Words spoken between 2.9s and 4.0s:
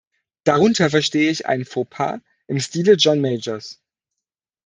John Majors.